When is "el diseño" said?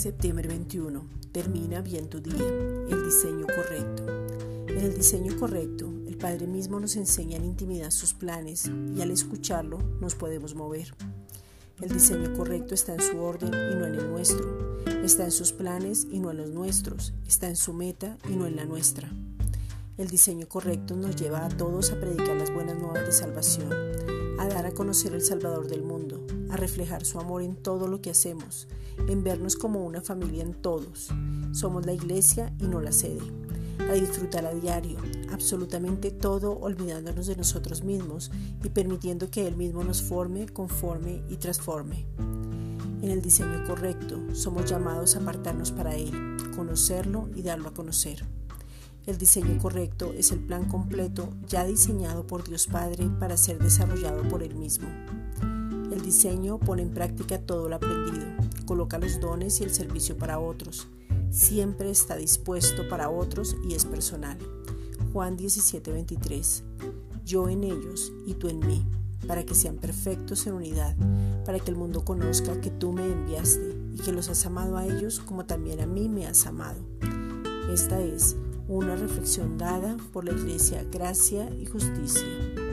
2.88-3.46, 4.78-5.38, 11.82-12.32, 19.98-20.48, 43.10-43.64, 49.06-49.58, 56.00-56.58